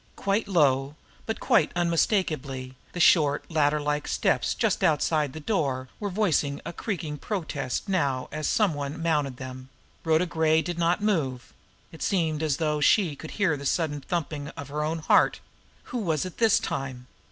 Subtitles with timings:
[0.15, 0.95] Quite low,
[1.27, 6.73] but quite unmistakably, the short, ladder like steps just outside the door were voicing a
[6.73, 9.69] creaky protest now as some one mounted them.
[10.03, 11.53] Rhoda Gray did not move.
[11.91, 15.39] It seemed as though she could hear the sudden thumping of her own heart.
[15.93, 17.05] Who was it this time?